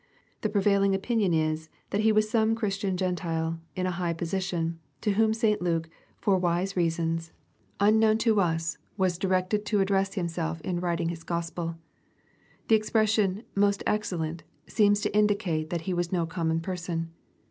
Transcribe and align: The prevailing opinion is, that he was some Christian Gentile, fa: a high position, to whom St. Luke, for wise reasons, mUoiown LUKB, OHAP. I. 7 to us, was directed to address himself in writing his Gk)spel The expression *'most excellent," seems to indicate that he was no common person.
The 0.41 0.49
prevailing 0.49 0.95
opinion 0.95 1.31
is, 1.31 1.69
that 1.91 2.01
he 2.01 2.11
was 2.11 2.27
some 2.27 2.55
Christian 2.55 2.97
Gentile, 2.97 3.59
fa: 3.75 3.81
a 3.85 3.91
high 3.91 4.13
position, 4.13 4.79
to 5.01 5.11
whom 5.11 5.31
St. 5.31 5.61
Luke, 5.61 5.91
for 6.17 6.39
wise 6.39 6.75
reasons, 6.75 7.31
mUoiown 7.79 7.99
LUKB, 7.99 8.01
OHAP. 8.01 8.03
I. 8.03 8.07
7 8.07 8.17
to 8.17 8.41
us, 8.41 8.77
was 8.97 9.17
directed 9.19 9.63
to 9.67 9.79
address 9.79 10.15
himself 10.15 10.59
in 10.61 10.79
writing 10.79 11.09
his 11.09 11.23
Gk)spel 11.23 11.75
The 12.67 12.75
expression 12.75 13.43
*'most 13.53 13.83
excellent," 13.85 14.41
seems 14.65 15.01
to 15.01 15.15
indicate 15.15 15.69
that 15.69 15.81
he 15.81 15.93
was 15.93 16.11
no 16.11 16.25
common 16.25 16.61
person. 16.61 17.11